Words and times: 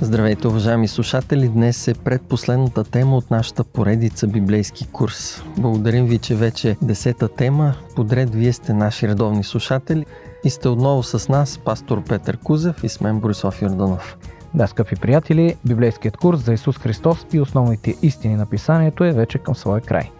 Здравейте, 0.00 0.48
уважаеми 0.48 0.88
слушатели! 0.88 1.48
Днес 1.48 1.88
е 1.88 1.94
предпоследната 1.94 2.84
тема 2.84 3.16
от 3.16 3.30
нашата 3.30 3.64
поредица 3.64 4.26
библейски 4.26 4.86
курс. 4.86 5.42
Благодарим 5.58 6.06
ви, 6.06 6.18
че 6.18 6.34
вече 6.34 6.76
десета 6.82 7.28
тема. 7.28 7.74
Подред 7.94 8.34
вие 8.34 8.52
сте 8.52 8.72
наши 8.72 9.08
редовни 9.08 9.44
слушатели 9.44 10.06
и 10.44 10.50
сте 10.50 10.68
отново 10.68 11.02
с 11.02 11.28
нас 11.28 11.58
пастор 11.58 12.04
Петър 12.04 12.36
Кузев 12.36 12.84
и 12.84 12.88
с 12.88 13.00
мен 13.00 13.20
Борисов 13.20 13.62
Йорданов. 13.62 14.16
Да, 14.54 14.66
скъпи 14.66 14.96
приятели, 14.96 15.56
библейският 15.66 16.16
курс 16.16 16.40
за 16.40 16.52
Исус 16.52 16.78
Христос 16.78 17.26
и 17.32 17.40
основните 17.40 17.94
истини 18.02 18.36
на 18.36 18.46
писанието 18.46 19.04
е 19.04 19.12
вече 19.12 19.38
към 19.38 19.54
своя 19.54 19.80
край. 19.80 20.10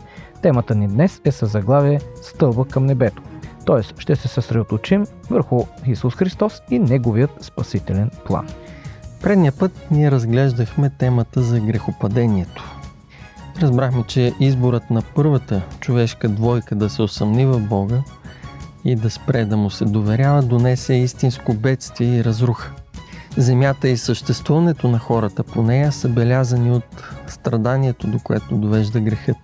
Темата 0.42 0.74
ни 0.74 0.88
днес 0.88 1.20
е 1.24 1.32
със 1.32 1.52
заглавие 1.52 2.00
Стълба 2.22 2.64
към 2.64 2.86
небето. 2.86 3.22
Тоест 3.64 3.94
ще 3.98 4.16
се 4.16 4.28
съсредоточим 4.28 5.06
върху 5.30 5.64
Исус 5.86 6.14
Христос 6.14 6.62
и 6.70 6.78
Неговият 6.78 7.30
спасителен 7.40 8.10
план. 8.26 8.46
Предния 9.26 9.52
път 9.52 9.72
ние 9.90 10.10
разглеждахме 10.10 10.90
темата 10.90 11.42
за 11.42 11.60
грехопадението. 11.60 12.64
Разбрахме, 13.60 14.04
че 14.06 14.32
изборът 14.40 14.90
на 14.90 15.02
първата 15.14 15.62
човешка 15.80 16.28
двойка 16.28 16.74
да 16.74 16.90
се 16.90 17.02
усъмни 17.02 17.46
в 17.46 17.60
Бога 17.60 18.02
и 18.84 18.96
да 18.96 19.10
спре 19.10 19.44
да 19.44 19.56
му 19.56 19.70
се 19.70 19.84
доверява, 19.84 20.42
донесе 20.42 20.94
истинско 20.94 21.54
бедствие 21.54 22.16
и 22.16 22.24
разруха. 22.24 22.72
Земята 23.36 23.88
и 23.88 23.96
съществуването 23.96 24.88
на 24.88 24.98
хората 24.98 25.42
по 25.42 25.62
нея 25.62 25.92
са 25.92 26.08
белязани 26.08 26.70
от 26.70 27.02
страданието, 27.26 28.06
до 28.06 28.18
което 28.18 28.56
довежда 28.56 29.00
грехът. 29.00 29.36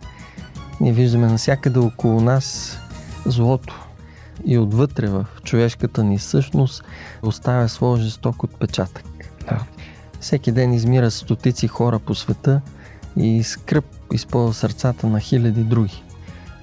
Ние 0.80 0.92
виждаме 0.92 1.26
навсякъде 1.26 1.78
около 1.78 2.20
нас 2.20 2.78
злото 3.26 3.86
и 4.44 4.58
отвътре 4.58 5.06
в 5.06 5.26
човешката 5.44 6.04
ни 6.04 6.18
същност 6.18 6.84
оставя 7.22 7.68
своя 7.68 8.02
жесток 8.02 8.42
отпечатък. 8.42 9.11
Всеки 10.22 10.52
ден 10.52 10.72
измира 10.72 11.10
стотици 11.10 11.68
хора 11.68 11.98
по 11.98 12.14
света 12.14 12.60
и 13.16 13.42
скръп 13.42 13.84
изпълва 14.12 14.54
сърцата 14.54 15.06
на 15.06 15.20
хиляди 15.20 15.62
други. 15.62 16.02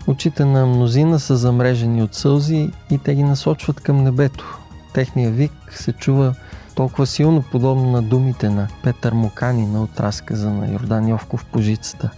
Очите 0.08 0.46
на 0.46 0.66
мнозина 0.66 1.20
са 1.20 1.38
замрежени 1.38 2.04
от 2.04 2.16
сълзи 2.16 2.72
и 2.92 2.98
те 2.98 3.16
ги 3.16 3.24
насочват 3.24 3.82
към 3.82 4.04
небето. 4.04 4.60
Техният 4.94 5.36
вик 5.36 5.52
се 5.72 5.94
чува 5.94 6.36
толкова 6.76 7.08
силно 7.08 7.44
подобно 7.52 7.92
на 7.92 8.02
думите 8.02 8.50
на 8.50 8.68
Петър 8.84 9.14
Муканина 9.14 9.84
от 9.84 10.00
разказа 10.00 10.50
на 10.50 10.72
Йордан 10.72 11.08
Йовков 11.08 11.46
по 11.46 11.62
жицата. 11.62 12.10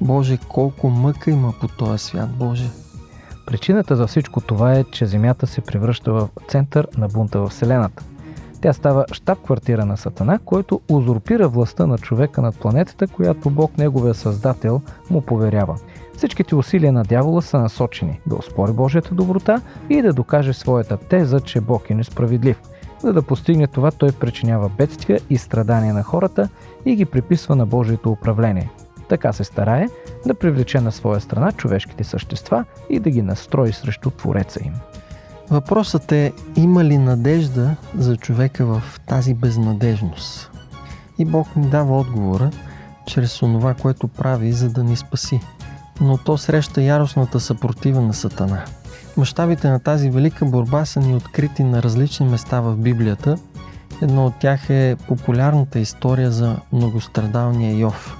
Боже, 0.00 0.38
колко 0.48 0.88
мъка 0.88 1.30
има 1.30 1.52
по 1.60 1.68
този 1.68 2.04
свят, 2.04 2.30
Боже! 2.30 2.70
Причината 3.46 3.96
за 3.96 4.06
всичко 4.06 4.40
това 4.40 4.72
е, 4.72 4.84
че 4.84 5.06
Земята 5.06 5.46
се 5.46 5.60
превръща 5.60 6.12
в 6.12 6.28
център 6.48 6.88
на 6.96 7.08
бунта 7.08 7.40
в 7.40 7.48
Вселената. 7.48 8.04
Тя 8.60 8.72
става 8.72 9.04
щаб-квартира 9.12 9.84
на 9.84 9.96
Сатана, 9.96 10.38
който 10.44 10.80
узурпира 10.90 11.48
властта 11.48 11.86
на 11.86 11.98
човека 11.98 12.42
над 12.42 12.58
планетата, 12.58 13.06
която 13.06 13.50
Бог, 13.50 13.78
неговия 13.78 14.14
създател, 14.14 14.80
му 15.10 15.20
поверява. 15.20 15.78
Всичките 16.16 16.54
усилия 16.54 16.92
на 16.92 17.02
дявола 17.02 17.42
са 17.42 17.58
насочени 17.58 18.20
да 18.26 18.36
оспори 18.36 18.72
Божията 18.72 19.14
доброта 19.14 19.60
и 19.90 20.02
да 20.02 20.12
докаже 20.12 20.52
своята 20.52 20.96
теза, 20.96 21.40
че 21.40 21.60
Бог 21.60 21.90
е 21.90 21.94
несправедлив. 21.94 22.60
За 23.02 23.12
да 23.12 23.22
постигне 23.22 23.66
това, 23.66 23.90
той 23.90 24.12
причинява 24.12 24.68
бедствия 24.68 25.20
и 25.30 25.38
страдания 25.38 25.94
на 25.94 26.02
хората 26.02 26.48
и 26.84 26.96
ги 26.96 27.04
приписва 27.04 27.56
на 27.56 27.66
Божието 27.66 28.10
управление. 28.10 28.70
Така 29.08 29.32
се 29.32 29.44
старае 29.44 29.88
да 30.26 30.34
привлече 30.34 30.80
на 30.80 30.92
своя 30.92 31.20
страна 31.20 31.52
човешките 31.52 32.04
същества 32.04 32.64
и 32.90 33.00
да 33.00 33.10
ги 33.10 33.22
настрои 33.22 33.72
срещу 33.72 34.10
Твореца 34.10 34.60
им. 34.64 34.72
Въпросът 35.50 36.12
е, 36.12 36.32
има 36.56 36.84
ли 36.84 36.98
надежда 36.98 37.76
за 37.94 38.16
човека 38.16 38.66
в 38.66 38.82
тази 39.06 39.34
безнадежност? 39.34 40.50
И 41.18 41.24
Бог 41.24 41.56
ни 41.56 41.70
дава 41.70 41.98
отговора 41.98 42.50
чрез 43.06 43.42
онова, 43.42 43.74
което 43.74 44.08
прави, 44.08 44.52
за 44.52 44.70
да 44.70 44.84
ни 44.84 44.96
спаси. 44.96 45.40
Но 46.00 46.18
то 46.18 46.38
среща 46.38 46.82
яростната 46.82 47.40
съпротива 47.40 48.00
на 48.00 48.14
Сатана. 48.14 48.64
Мащабите 49.16 49.68
на 49.68 49.80
тази 49.80 50.10
велика 50.10 50.44
борба 50.44 50.84
са 50.84 51.00
ни 51.00 51.14
открити 51.14 51.64
на 51.64 51.82
различни 51.82 52.28
места 52.28 52.60
в 52.60 52.76
Библията. 52.76 53.36
Едно 54.02 54.26
от 54.26 54.34
тях 54.40 54.70
е 54.70 54.96
популярната 55.08 55.78
история 55.78 56.30
за 56.30 56.56
многострадалния 56.72 57.78
Йов. 57.78 58.16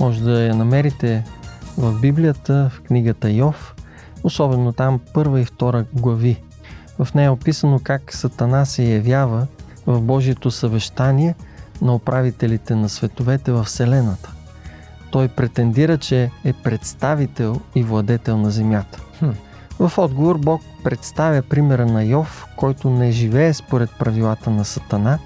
Може 0.00 0.22
да 0.22 0.42
я 0.42 0.54
намерите 0.54 1.24
в 1.78 2.00
Библията, 2.00 2.70
в 2.72 2.80
книгата 2.80 3.30
Йов, 3.30 3.74
особено 4.22 4.72
там 4.72 5.00
първа 5.14 5.40
и 5.40 5.44
втора 5.44 5.84
глави. 5.94 6.42
В 6.98 7.14
нея 7.14 7.26
е 7.26 7.30
описано 7.30 7.80
как 7.82 8.14
Сатана 8.14 8.66
се 8.66 8.82
явява 8.82 9.46
в 9.86 10.00
Божието 10.00 10.50
съвещание 10.50 11.34
на 11.82 11.94
управителите 11.94 12.74
на 12.74 12.88
световете 12.88 13.52
в 13.52 13.64
Вселената. 13.64 14.32
Той 15.10 15.28
претендира, 15.28 15.98
че 15.98 16.30
е 16.44 16.52
представител 16.52 17.60
и 17.74 17.82
владетел 17.82 18.38
на 18.38 18.50
земята. 18.50 19.02
Хм. 19.18 19.30
В 19.78 19.98
отговор 19.98 20.38
Бог 20.38 20.62
представя 20.84 21.42
примера 21.42 21.86
на 21.86 22.04
Йов, 22.04 22.46
който 22.56 22.90
не 22.90 23.10
живее 23.12 23.54
според 23.54 23.90
правилата 23.98 24.50
на 24.50 24.64
Сатана, 24.64 25.18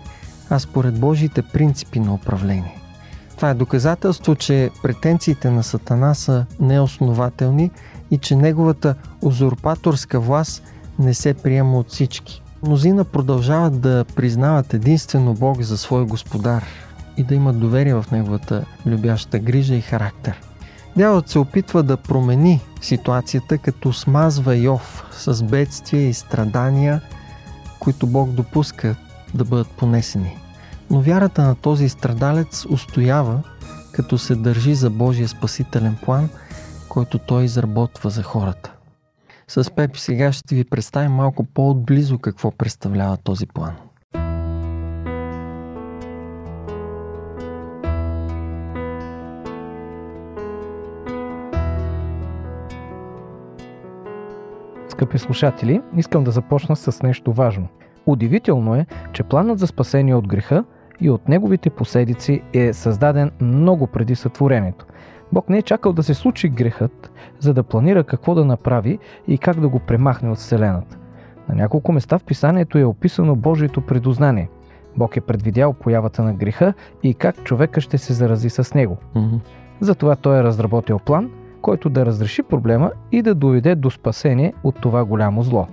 а 0.51 0.59
според 0.59 1.01
Божиите 1.01 1.43
принципи 1.43 2.01
на 2.01 2.15
управление. 2.15 2.79
Това 3.37 3.51
е 3.51 3.55
доказателство, 3.55 4.35
че 4.35 4.71
претенциите 4.83 5.51
на 5.51 5.63
Сатана 5.63 6.15
са 6.15 6.47
неоснователни 6.61 7.71
и 8.11 8.19
че 8.19 8.37
неговата 8.37 8.95
узурпаторска 9.23 10.21
власт 10.21 10.63
не 10.99 11.15
се 11.15 11.35
приема 11.35 11.79
от 11.79 11.91
всички. 11.91 12.43
Мнозина 12.63 13.05
продължават 13.05 13.81
да 13.81 14.05
признават 14.17 14.75
единствено 14.75 15.35
Бог 15.35 15.63
за 15.63 15.79
свой 15.79 16.07
господар 16.07 16.65
и 17.17 17.23
да 17.23 17.35
имат 17.35 17.61
доверие 17.61 17.95
в 17.95 18.05
неговата 18.13 18.65
любяща 18.87 19.39
грижа 19.39 19.75
и 19.75 19.81
характер. 19.81 20.41
Дяволът 20.97 21.29
се 21.29 21.39
опитва 21.39 21.83
да 21.83 21.97
промени 21.97 22.61
ситуацията, 22.81 23.59
като 23.59 23.93
смазва 23.93 24.57
Йов 24.57 25.05
с 25.13 25.43
бедствия 25.45 26.09
и 26.09 26.15
страдания, 26.15 27.01
които 27.79 28.07
Бог 28.07 28.31
допуска 28.31 28.97
да 29.35 29.45
бъдат 29.45 29.69
понесени. 29.69 30.39
Но 30.91 31.01
вярата 31.01 31.43
на 31.43 31.55
този 31.55 31.89
страдалец 31.89 32.67
устоява, 32.71 33.43
като 33.93 34.19
се 34.19 34.35
държи 34.35 34.75
за 34.75 34.91
Божия 34.91 35.29
спасителен 35.29 35.97
план, 36.05 36.29
който 36.89 37.19
той 37.19 37.45
изработва 37.45 38.11
за 38.11 38.23
хората. 38.23 38.73
С 39.49 39.71
Пепи 39.71 40.01
сега 40.01 40.33
ще 40.33 40.55
ви 40.55 40.65
представим 40.65 41.13
малко 41.13 41.45
по-отблизо 41.45 42.19
какво 42.19 42.51
представлява 42.51 43.17
този 43.17 43.47
план. 43.47 43.75
Скъпи 54.89 55.19
слушатели, 55.19 55.81
искам 55.97 56.25
да 56.25 56.31
започна 56.31 56.77
с 56.77 57.03
нещо 57.03 57.33
важно. 57.33 57.69
Удивително 58.07 58.75
е, 58.75 58.87
че 59.13 59.23
планът 59.23 59.59
за 59.59 59.67
спасение 59.67 60.15
от 60.15 60.29
греха 60.29 60.65
и 61.01 61.11
от 61.11 61.29
неговите 61.29 61.71
последици 61.71 62.43
е 62.53 62.73
създаден 62.73 63.31
много 63.41 63.87
преди 63.87 64.15
сътворението. 64.15 64.87
Бог 65.33 65.49
не 65.49 65.59
е 65.59 65.63
чакал 65.63 65.93
да 65.93 66.03
се 66.03 66.15
случи 66.15 66.49
грехът, 66.49 67.11
за 67.39 67.55
да 67.55 67.63
планира 67.63 68.05
какво 68.05 68.35
да 68.35 68.45
направи 68.45 68.99
и 69.29 69.39
как 69.39 69.61
да 69.61 69.69
го 69.69 69.79
премахне 69.79 70.31
от 70.31 70.39
Вселената. 70.39 70.99
На 71.49 71.55
няколко 71.55 71.93
места 71.93 72.19
в 72.19 72.25
писанието 72.25 72.79
е 72.79 72.85
описано 72.85 73.37
Божието 73.37 73.81
предознание. 73.81 74.49
Бог 74.97 75.17
е 75.17 75.21
предвидял 75.21 75.73
появата 75.73 76.23
на 76.23 76.35
греха 76.35 76.75
и 77.03 77.15
как 77.15 77.45
човека 77.45 77.81
ще 77.81 77.99
се 77.99 78.13
зарази 78.13 78.51
с 78.51 78.75
него. 78.75 78.97
Mm-hmm. 79.17 79.39
Затова 79.81 80.17
той 80.17 80.39
е 80.39 80.43
разработил 80.43 80.99
план, 80.99 81.31
който 81.63 81.91
да 81.91 82.07
разреши 82.07 82.43
проблема 82.43 82.91
и 83.13 83.23
да 83.23 83.35
доведе 83.35 83.75
до 83.75 83.91
спасение 83.91 84.55
от 84.65 84.81
това 84.81 85.05
голямо 85.05 85.43
зло. 85.43 85.67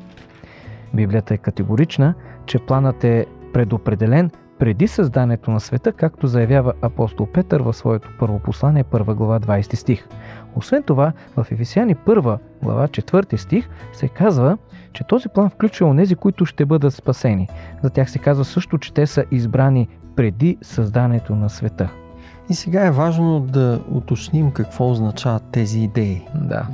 Библията 0.93 1.33
е 1.33 1.37
категорична, 1.37 2.13
че 2.45 2.59
планът 2.59 3.03
е 3.03 3.25
предопределен 3.53 4.31
преди 4.59 4.87
създанието 4.87 5.51
на 5.51 5.59
света, 5.59 5.91
както 5.91 6.27
заявява 6.27 6.73
апостол 6.81 7.27
Петър 7.33 7.61
в 7.61 7.73
своето 7.73 8.09
първо 8.19 8.39
послание, 8.39 8.83
1 8.83 9.13
глава 9.13 9.39
20 9.39 9.75
стих. 9.75 10.07
Освен 10.55 10.83
това, 10.83 11.13
в 11.37 11.47
Ефесяни 11.51 11.95
1 11.95 12.39
глава 12.63 12.87
4 12.87 13.35
стих 13.35 13.69
се 13.93 14.07
казва, 14.07 14.57
че 14.93 15.03
този 15.03 15.29
план 15.29 15.49
включва 15.49 15.87
онези, 15.87 16.15
които 16.15 16.45
ще 16.45 16.65
бъдат 16.65 16.93
спасени. 16.93 17.47
За 17.83 17.89
тях 17.89 18.11
се 18.11 18.19
казва 18.19 18.45
също, 18.45 18.77
че 18.77 18.93
те 18.93 19.07
са 19.07 19.25
избрани 19.31 19.87
преди 20.15 20.57
създанието 20.61 21.35
на 21.35 21.49
света. 21.49 21.89
И 22.49 22.53
сега 22.53 22.85
е 22.85 22.91
важно 22.91 23.39
да 23.39 23.81
уточним 23.91 24.51
какво 24.51 24.91
означават 24.91 25.43
тези 25.51 25.79
идеи. 25.79 26.27
Да. 26.35 26.67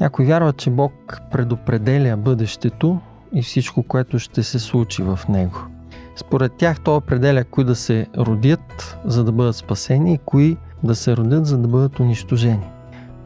Някой 0.00 0.24
вярва, 0.24 0.52
че 0.52 0.70
Бог 0.70 1.20
предопределя 1.30 2.16
бъдещето 2.16 3.00
и 3.32 3.42
всичко, 3.42 3.82
което 3.82 4.18
ще 4.18 4.42
се 4.42 4.58
случи 4.58 5.02
в 5.02 5.20
него. 5.28 5.73
Според 6.16 6.52
тях 6.52 6.80
той 6.80 6.96
определя 6.96 7.44
кои 7.44 7.64
да 7.64 7.74
се 7.74 8.06
родят, 8.18 8.98
за 9.04 9.24
да 9.24 9.32
бъдат 9.32 9.56
спасени 9.56 10.14
и 10.14 10.18
кои 10.18 10.56
да 10.82 10.94
се 10.94 11.16
родят, 11.16 11.46
за 11.46 11.58
да 11.58 11.68
бъдат 11.68 12.00
унищожени. 12.00 12.66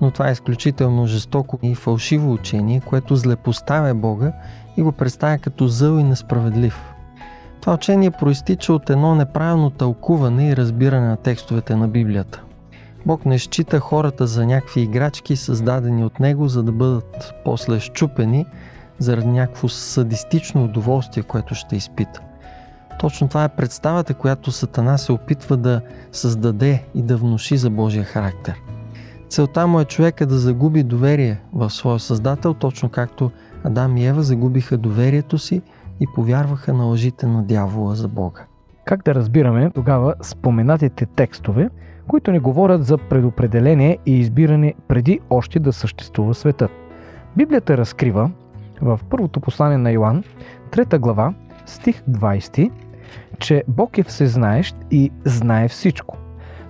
Но 0.00 0.10
това 0.10 0.28
е 0.28 0.32
изключително 0.32 1.06
жестоко 1.06 1.58
и 1.62 1.74
фалшиво 1.74 2.32
учение, 2.32 2.82
което 2.86 3.16
злепоставя 3.16 3.94
Бога 3.94 4.32
и 4.76 4.82
го 4.82 4.92
представя 4.92 5.38
като 5.38 5.68
зъл 5.68 5.98
и 5.98 6.02
несправедлив. 6.02 6.80
Това 7.60 7.74
учение 7.74 8.10
проистича 8.10 8.72
от 8.72 8.90
едно 8.90 9.14
неправилно 9.14 9.70
тълкуване 9.70 10.48
и 10.48 10.56
разбиране 10.56 11.08
на 11.08 11.16
текстовете 11.16 11.76
на 11.76 11.88
Библията. 11.88 12.42
Бог 13.06 13.26
не 13.26 13.38
счита 13.38 13.80
хората 13.80 14.26
за 14.26 14.46
някакви 14.46 14.80
играчки, 14.80 15.36
създадени 15.36 16.04
от 16.04 16.20
Него, 16.20 16.48
за 16.48 16.62
да 16.62 16.72
бъдат 16.72 17.34
после 17.44 17.80
щупени 17.80 18.46
заради 18.98 19.28
някакво 19.28 19.68
садистично 19.68 20.64
удоволствие, 20.64 21.22
което 21.22 21.54
ще 21.54 21.76
изпита. 21.76 22.20
Точно 22.98 23.28
това 23.28 23.44
е 23.44 23.48
представата, 23.48 24.14
която 24.14 24.52
Сатана 24.52 24.98
се 24.98 25.12
опитва 25.12 25.56
да 25.56 25.80
създаде 26.12 26.84
и 26.94 27.02
да 27.02 27.16
внуши 27.16 27.56
за 27.56 27.70
Божия 27.70 28.04
характер. 28.04 28.54
Целта 29.28 29.66
му 29.66 29.80
е 29.80 29.84
човека 29.84 30.26
да 30.26 30.38
загуби 30.38 30.82
доверие 30.82 31.40
в 31.52 31.70
своя 31.70 31.98
Създател, 31.98 32.54
точно 32.54 32.88
както 32.88 33.30
Адам 33.64 33.96
и 33.96 34.06
Ева 34.06 34.22
загубиха 34.22 34.76
доверието 34.76 35.38
си 35.38 35.62
и 36.00 36.06
повярваха 36.14 36.72
на 36.72 36.84
лъжите 36.84 37.26
на 37.26 37.42
дявола 37.42 37.94
за 37.94 38.08
Бога. 38.08 38.40
Как 38.84 39.04
да 39.04 39.14
разбираме 39.14 39.70
тогава 39.70 40.14
споменатите 40.22 41.06
текстове, 41.06 41.68
които 42.08 42.32
ни 42.32 42.38
говорят 42.38 42.84
за 42.84 42.98
предопределение 42.98 43.98
и 44.06 44.18
избиране 44.18 44.74
преди 44.88 45.20
още 45.30 45.58
да 45.58 45.72
съществува 45.72 46.34
светът? 46.34 46.70
Библията 47.36 47.76
разкрива 47.76 48.30
в 48.82 49.00
първото 49.10 49.40
послание 49.40 49.78
на 49.78 49.90
Йоанн, 49.90 50.24
3 50.70 50.98
глава, 50.98 51.34
стих 51.66 52.02
20, 52.02 52.70
че 53.38 53.64
Бог 53.68 53.98
е 53.98 54.02
всезнаещ 54.02 54.76
и 54.90 55.10
знае 55.24 55.68
всичко. 55.68 56.16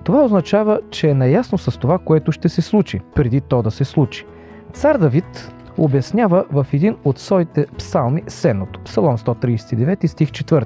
Това 0.04 0.24
означава, 0.24 0.80
че 0.90 1.10
е 1.10 1.14
наясно 1.14 1.58
с 1.58 1.78
това, 1.78 1.98
което 1.98 2.32
ще 2.32 2.48
се 2.48 2.62
случи, 2.62 3.00
преди 3.14 3.40
то 3.40 3.62
да 3.62 3.70
се 3.70 3.84
случи. 3.84 4.24
Цар 4.72 4.98
Давид 4.98 5.52
обяснява 5.78 6.44
в 6.52 6.66
един 6.72 6.96
от 7.04 7.18
своите 7.18 7.66
псалми 7.78 8.22
следното. 8.28 8.80
Псалом 8.84 9.18
139 9.18 10.06
стих 10.06 10.30
4. 10.30 10.64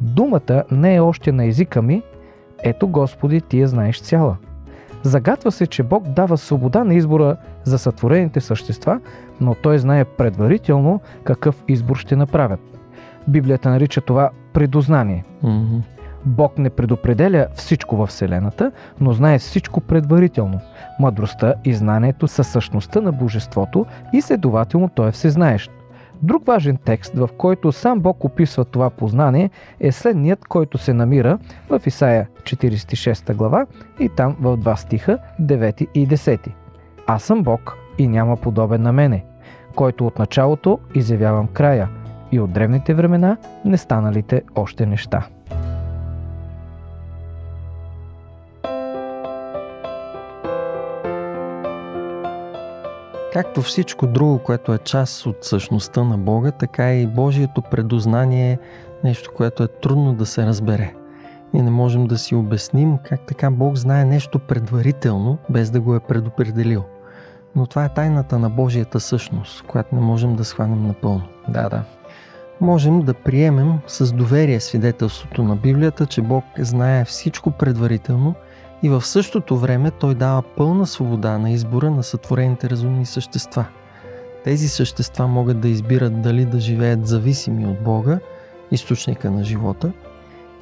Думата 0.00 0.64
не 0.70 0.94
е 0.94 1.00
още 1.00 1.32
на 1.32 1.44
езика 1.44 1.82
ми, 1.82 2.02
ето 2.62 2.88
Господи, 2.88 3.40
ти 3.40 3.60
я 3.60 3.68
знаеш 3.68 4.00
цяла. 4.00 4.36
Загатва 5.02 5.52
се, 5.52 5.66
че 5.66 5.82
Бог 5.82 6.08
дава 6.08 6.38
свобода 6.38 6.84
на 6.84 6.94
избора 6.94 7.36
за 7.64 7.78
сътворените 7.78 8.40
същества, 8.40 9.00
но 9.40 9.54
Той 9.54 9.78
знае 9.78 10.04
предварително 10.04 11.00
какъв 11.24 11.64
избор 11.68 11.96
ще 11.96 12.16
направят. 12.16 12.60
Библията 13.28 13.70
нарича 13.70 14.00
това 14.00 14.30
предознание. 14.52 15.24
Mm-hmm. 15.44 15.80
Бог 16.24 16.58
не 16.58 16.70
предопределя 16.70 17.46
всичко 17.54 17.96
във 17.96 18.08
Вселената, 18.08 18.72
но 19.00 19.12
знае 19.12 19.38
всичко 19.38 19.80
предварително. 19.80 20.60
Мъдростта 21.00 21.54
и 21.64 21.74
знанието 21.74 22.28
са 22.28 22.44
същността 22.44 23.00
на 23.00 23.12
Божеството 23.12 23.86
и 24.12 24.22
следователно 24.22 24.90
Той 24.94 25.08
е 25.08 25.12
всезнаещ. 25.12 25.70
Друг 26.22 26.46
важен 26.46 26.76
текст, 26.84 27.14
в 27.14 27.28
който 27.38 27.72
сам 27.72 28.00
Бог 28.00 28.24
описва 28.24 28.64
това 28.64 28.90
познание, 28.90 29.50
е 29.80 29.92
следният, 29.92 30.44
който 30.44 30.78
се 30.78 30.94
намира 30.94 31.38
в 31.68 31.80
Исаия 31.86 32.28
46 32.42 33.34
глава 33.34 33.66
и 34.00 34.08
там 34.08 34.36
в 34.40 34.56
два 34.56 34.76
стиха 34.76 35.18
9 35.40 35.86
и 35.94 36.08
10. 36.08 36.48
Аз 37.06 37.22
съм 37.22 37.42
Бог 37.42 37.76
и 37.98 38.08
няма 38.08 38.36
подобен 38.36 38.82
на 38.82 38.92
мене, 38.92 39.24
който 39.74 40.06
от 40.06 40.18
началото 40.18 40.78
изявявам 40.94 41.46
края 41.46 41.88
и 42.32 42.40
от 42.40 42.52
древните 42.52 42.94
времена 42.94 43.36
не 43.64 43.78
станалите 43.78 44.42
още 44.54 44.86
неща. 44.86 45.26
Както 53.32 53.62
всичко 53.62 54.06
друго, 54.06 54.38
което 54.38 54.74
е 54.74 54.78
част 54.78 55.26
от 55.26 55.44
същността 55.44 56.04
на 56.04 56.18
Бога, 56.18 56.50
така 56.50 56.94
и 56.94 57.06
Божието 57.06 57.62
предознание 57.62 58.52
е 58.52 58.58
нещо, 59.04 59.32
което 59.36 59.62
е 59.62 59.68
трудно 59.68 60.14
да 60.14 60.26
се 60.26 60.46
разбере. 60.46 60.94
Ние 61.54 61.62
не 61.62 61.70
можем 61.70 62.06
да 62.06 62.18
си 62.18 62.34
обясним 62.34 62.98
как 63.04 63.20
така 63.26 63.50
Бог 63.50 63.76
знае 63.76 64.04
нещо 64.04 64.38
предварително, 64.38 65.38
без 65.50 65.70
да 65.70 65.80
го 65.80 65.94
е 65.94 66.00
предопределил. 66.00 66.84
Но 67.56 67.66
това 67.66 67.84
е 67.84 67.94
тайната 67.94 68.38
на 68.38 68.50
Божията 68.50 69.00
същност, 69.00 69.62
която 69.62 69.94
не 69.94 70.00
можем 70.00 70.36
да 70.36 70.44
схванем 70.44 70.86
напълно. 70.86 71.22
Да, 71.48 71.68
да. 71.68 71.99
Можем 72.60 73.02
да 73.02 73.14
приемем 73.14 73.78
с 73.86 74.12
доверие 74.12 74.60
свидетелството 74.60 75.42
на 75.42 75.56
Библията, 75.56 76.06
че 76.06 76.22
Бог 76.22 76.44
знае 76.58 77.04
всичко 77.04 77.50
предварително– 77.50 78.34
и 78.82 78.88
в 78.88 79.02
същото 79.06 79.56
време 79.56 79.90
той 79.90 80.14
дава 80.14 80.42
пълна 80.42 80.86
свобода 80.86 81.38
на 81.38 81.50
избора 81.50 81.90
на 81.90 82.02
сътворените 82.02 82.70
разумни 82.70 83.06
същества. 83.06 83.64
Тези 84.44 84.68
същества 84.68 85.26
могат 85.26 85.60
да 85.60 85.68
избират 85.68 86.22
дали 86.22 86.44
да 86.44 86.60
живеят 86.60 87.06
зависими 87.06 87.66
от 87.66 87.80
Бога, 87.80 88.18
източника 88.70 89.30
на 89.30 89.44
живота, 89.44 89.92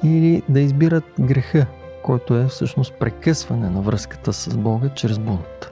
или 0.03 0.43
да 0.49 0.59
избират 0.59 1.03
греха, 1.19 1.65
който 2.03 2.35
е 2.35 2.47
всъщност 2.47 2.93
прекъсване 2.99 3.69
на 3.69 3.81
връзката 3.81 4.33
с 4.33 4.57
Бога 4.57 4.89
чрез 4.89 5.19
бунт. 5.19 5.71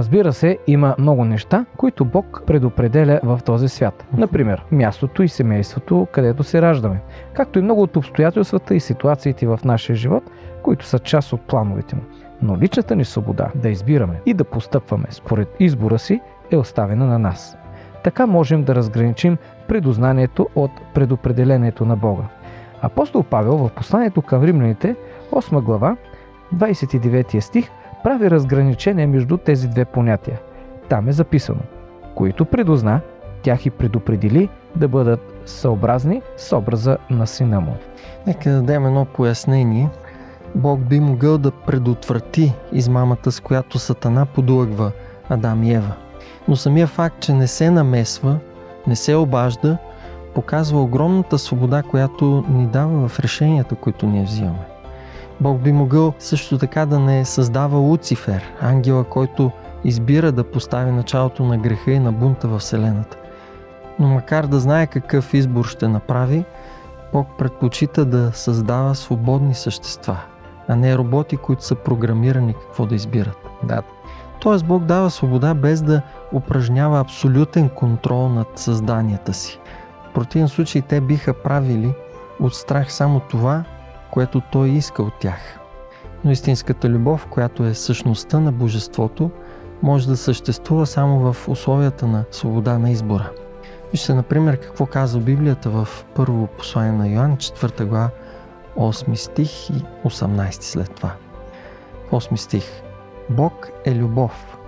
Разбира 0.00 0.32
се, 0.32 0.58
има 0.66 0.94
много 0.98 1.24
неща, 1.24 1.64
които 1.76 2.04
Бог 2.04 2.42
предопределя 2.46 3.20
в 3.22 3.40
този 3.44 3.68
свят. 3.68 4.06
Например, 4.16 4.64
мястото 4.72 5.22
и 5.22 5.28
семейството, 5.28 6.06
където 6.12 6.44
се 6.44 6.62
раждаме, 6.62 7.00
както 7.32 7.58
и 7.58 7.62
много 7.62 7.82
от 7.82 7.96
обстоятелствата 7.96 8.74
и 8.74 8.80
ситуациите 8.80 9.46
в 9.46 9.60
нашия 9.64 9.96
живот, 9.96 10.22
които 10.62 10.86
са 10.86 10.98
част 10.98 11.32
от 11.32 11.40
плановете 11.40 11.96
му. 11.96 12.02
Но 12.42 12.58
личната 12.58 12.96
ни 12.96 13.04
свобода 13.04 13.48
да 13.54 13.68
избираме 13.68 14.20
и 14.26 14.34
да 14.34 14.44
постъпваме 14.44 15.06
според 15.10 15.48
избора 15.60 15.98
си 15.98 16.20
е 16.50 16.56
оставена 16.56 17.06
на 17.06 17.18
нас. 17.18 17.56
Така 18.04 18.26
можем 18.26 18.64
да 18.64 18.74
разграничим 18.74 19.36
предознанието 19.68 20.48
от 20.54 20.70
предопределението 20.94 21.84
на 21.84 21.96
Бога. 21.96 22.24
Апостол 22.82 23.22
Павел 23.22 23.56
в 23.56 23.70
посланието 23.70 24.22
към 24.22 24.44
римляните, 24.44 24.96
8 25.32 25.62
глава, 25.62 25.96
29 26.54 27.40
стих, 27.40 27.70
прави 28.04 28.30
разграничение 28.30 29.06
между 29.06 29.36
тези 29.36 29.68
две 29.68 29.84
понятия. 29.84 30.40
Там 30.88 31.08
е 31.08 31.12
записано 31.12 31.60
които 32.20 32.44
предозна, 32.44 33.00
тях 33.42 33.66
и 33.66 33.70
предопредели 33.70 34.48
да 34.76 34.88
бъдат 34.88 35.20
съобразни 35.46 36.22
с 36.36 36.56
образа 36.56 36.98
на 37.10 37.26
сина 37.26 37.60
му. 37.60 37.76
Нека 38.26 38.50
да 38.50 38.56
дадем 38.56 38.86
едно 38.86 39.04
пояснение. 39.04 39.88
Бог 40.54 40.80
би 40.80 41.00
могъл 41.00 41.38
да 41.38 41.50
предотврати 41.50 42.52
измамата, 42.72 43.32
с 43.32 43.40
която 43.40 43.78
Сатана 43.78 44.26
подлъгва 44.26 44.92
Адам 45.28 45.62
и 45.62 45.74
Ева. 45.74 45.92
Но 46.48 46.56
самия 46.56 46.86
факт, 46.86 47.20
че 47.20 47.32
не 47.32 47.46
се 47.46 47.70
намесва, 47.70 48.38
не 48.86 48.96
се 48.96 49.14
обажда, 49.14 49.78
показва 50.34 50.82
огромната 50.82 51.38
свобода, 51.38 51.82
която 51.82 52.44
ни 52.50 52.66
дава 52.66 53.08
в 53.08 53.20
решенията, 53.20 53.74
които 53.74 54.06
ние 54.06 54.24
взимаме. 54.24 54.79
Бог 55.40 55.60
би 55.60 55.72
могъл 55.72 56.14
също 56.18 56.58
така 56.58 56.86
да 56.86 56.98
не 56.98 57.24
създава 57.24 57.78
Луцифер, 57.78 58.52
ангела, 58.60 59.04
който 59.04 59.50
избира 59.84 60.32
да 60.32 60.44
постави 60.44 60.90
началото 60.90 61.44
на 61.44 61.58
греха 61.58 61.90
и 61.90 61.98
на 61.98 62.12
бунта 62.12 62.48
в 62.48 62.58
Вселената. 62.58 63.16
Но 63.98 64.08
макар 64.08 64.46
да 64.46 64.60
знае 64.60 64.86
какъв 64.86 65.34
избор 65.34 65.64
ще 65.64 65.88
направи, 65.88 66.44
Бог 67.12 67.28
предпочита 67.38 68.04
да 68.04 68.30
създава 68.32 68.94
свободни 68.94 69.54
същества, 69.54 70.16
а 70.68 70.76
не 70.76 70.96
роботи, 70.96 71.36
които 71.36 71.64
са 71.64 71.74
програмирани 71.74 72.54
какво 72.54 72.86
да 72.86 72.94
избират. 72.94 73.38
Да. 73.62 73.82
Тоест 74.40 74.66
Бог 74.66 74.84
дава 74.84 75.10
свобода 75.10 75.54
без 75.54 75.82
да 75.82 76.02
упражнява 76.32 77.00
абсолютен 77.00 77.68
контрол 77.68 78.28
над 78.28 78.48
създанията 78.54 79.34
си. 79.34 79.60
В 80.10 80.12
противен 80.14 80.48
случай 80.48 80.82
те 80.82 81.00
биха 81.00 81.34
правили 81.34 81.94
от 82.40 82.54
страх 82.54 82.92
само 82.92 83.20
това, 83.20 83.64
което 84.10 84.42
Той 84.52 84.68
иска 84.68 85.02
от 85.02 85.18
тях. 85.20 85.58
Но 86.24 86.30
истинската 86.30 86.88
любов, 86.88 87.26
която 87.26 87.64
е 87.64 87.74
същността 87.74 88.40
на 88.40 88.52
Божеството, 88.52 89.30
може 89.82 90.08
да 90.08 90.16
съществува 90.16 90.86
само 90.86 91.32
в 91.32 91.48
условията 91.48 92.06
на 92.06 92.24
свобода 92.30 92.78
на 92.78 92.90
избора. 92.90 93.30
Вижте, 93.90 94.14
например, 94.14 94.60
какво 94.60 94.86
казва 94.86 95.20
Библията 95.20 95.70
в 95.70 95.88
първо 96.14 96.46
послание 96.46 96.92
на 96.92 97.08
Йоанн, 97.08 97.36
4 97.36 97.84
глава, 97.84 98.10
8 98.76 99.14
стих 99.14 99.70
и 99.70 99.84
18 100.04 100.50
след 100.50 100.94
това. 100.94 101.12
8 102.12 102.36
стих. 102.36 102.82
Бог 103.30 103.68
е 103.84 103.94
любов. 103.94 104.58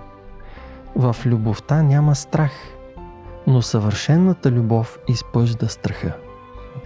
В 0.95 1.15
любовта 1.25 1.81
няма 1.81 2.15
страх, 2.15 2.51
но 3.47 3.61
съвършенната 3.61 4.51
любов 4.51 4.99
изпъжда 5.07 5.67
страха. 5.67 6.13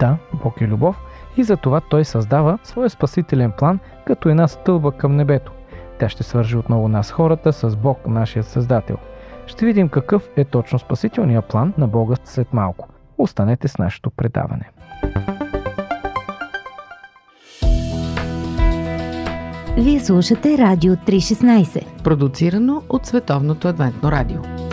Да, 0.00 0.18
Бог 0.44 0.60
е 0.60 0.66
любов 0.66 0.96
и 1.38 1.44
затова 1.44 1.80
Той 1.80 2.04
създава 2.04 2.58
своя 2.62 2.90
спасителен 2.90 3.52
план 3.58 3.78
като 4.06 4.28
една 4.28 4.48
стълба 4.48 4.92
към 4.92 5.16
небето. 5.16 5.52
Тя 5.98 6.08
ще 6.08 6.22
свържи 6.22 6.56
отново 6.56 6.88
нас 6.88 7.10
хората 7.10 7.52
с 7.52 7.76
Бог, 7.76 8.06
нашият 8.06 8.46
Създател. 8.46 8.96
Ще 9.46 9.66
видим 9.66 9.88
какъв 9.88 10.28
е 10.36 10.44
точно 10.44 10.78
спасителният 10.78 11.44
план 11.44 11.74
на 11.78 11.88
Бога 11.88 12.14
след 12.24 12.52
малко. 12.52 12.88
Останете 13.18 13.68
с 13.68 13.78
нашето 13.78 14.10
предаване. 14.10 14.70
Вие 19.78 20.00
слушате 20.00 20.58
Радио 20.58 20.94
316, 20.94 22.02
продуцирано 22.02 22.82
от 22.88 23.06
Световното 23.06 23.68
адвентно 23.68 24.12
радио. 24.12 24.67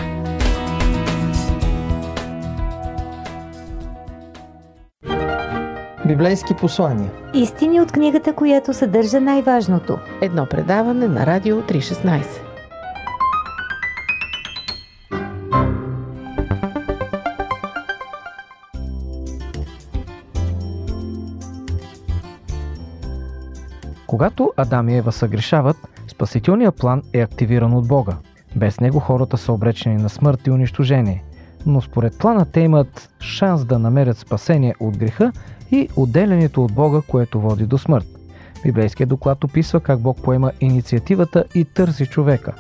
Библейски 6.07 6.53
послания. 6.53 7.11
Истини 7.33 7.81
от 7.81 7.91
книгата, 7.91 8.33
която 8.33 8.73
съдържа 8.73 9.21
най-важното. 9.21 9.99
Едно 10.21 10.45
предаване 10.45 11.07
на 11.07 11.25
Радио 11.25 11.61
316. 11.61 12.25
Когато 24.07 24.53
Адам 24.57 24.89
и 24.89 24.97
Ева 24.97 25.11
съгрешават, 25.11 25.77
спасителният 26.07 26.77
план 26.77 27.01
е 27.13 27.21
активиран 27.21 27.73
от 27.73 27.87
Бога. 27.87 28.17
Без 28.55 28.79
него 28.79 28.99
хората 28.99 29.37
са 29.37 29.53
обречени 29.53 29.95
на 29.95 30.09
смърт 30.09 30.47
и 30.47 30.51
унищожение. 30.51 31.23
Но 31.65 31.81
според 31.81 32.17
плана 32.17 32.45
те 32.45 32.59
имат 32.59 33.09
шанс 33.19 33.65
да 33.65 33.79
намерят 33.79 34.17
спасение 34.17 34.75
от 34.79 34.97
греха 34.97 35.31
и 35.71 35.89
отделянето 35.95 36.63
от 36.63 36.73
Бога, 36.73 37.01
което 37.07 37.41
води 37.41 37.65
до 37.65 37.77
смърт. 37.77 38.07
Библейският 38.63 39.09
доклад 39.09 39.43
описва 39.43 39.79
как 39.79 39.99
Бог 39.99 40.21
поема 40.23 40.51
инициативата 40.61 41.43
и 41.55 41.65
търси 41.65 42.05
човека. 42.05 42.53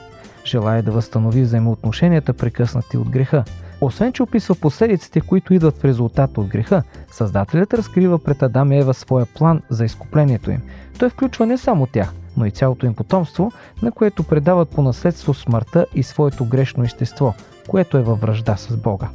Желая 0.45 0.83
да 0.83 0.91
възстанови 0.91 1.41
взаимоотношенията, 1.41 2.33
прекъснати 2.33 2.97
от 2.97 3.09
греха. 3.09 3.43
Освен, 3.81 4.13
че 4.13 4.23
описва 4.23 4.55
последиците, 4.55 5.21
които 5.21 5.53
идват 5.53 5.77
в 5.77 5.85
резултат 5.85 6.37
от 6.37 6.47
греха, 6.47 6.83
Създателят 7.11 7.73
разкрива 7.73 8.19
пред 8.19 8.43
Адам 8.43 8.71
и 8.71 8.77
Ева 8.77 8.93
своя 8.93 9.25
план 9.25 9.61
за 9.69 9.85
изкуплението 9.85 10.51
им. 10.51 10.61
Той 10.99 11.09
включва 11.09 11.45
не 11.45 11.57
само 11.57 11.87
тях, 11.87 12.13
но 12.37 12.45
и 12.45 12.51
цялото 12.51 12.85
им 12.85 12.93
потомство, 12.93 13.51
на 13.81 13.91
което 13.91 14.23
предават 14.23 14.69
по 14.69 14.81
наследство 14.81 15.33
смъртта 15.33 15.85
и 15.95 16.03
своето 16.03 16.45
грешно 16.45 16.83
естество, 16.83 17.33
което 17.67 17.97
е 17.97 18.01
във 18.01 18.21
връжда 18.21 18.55
с 18.55 18.77
Бога. 18.77 19.09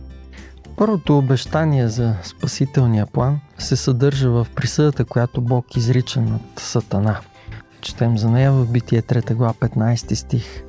Първото 0.76 1.18
обещание 1.18 1.88
за 1.88 2.14
спасителния 2.22 3.06
план 3.06 3.40
се 3.58 3.76
съдържа 3.76 4.30
в 4.30 4.46
присъдата, 4.54 5.04
която 5.04 5.40
Бог 5.40 5.76
изрича 5.76 6.20
над 6.20 6.42
Сатана. 6.56 7.20
Четем 7.80 8.18
за 8.18 8.30
нея 8.30 8.52
в 8.52 8.72
Битие 8.72 9.02
3 9.02 9.34
глава 9.34 9.54
15 9.54 10.14
стих. 10.14 10.62